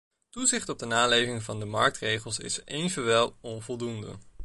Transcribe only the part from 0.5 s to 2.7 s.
op de naleving van de marktregels is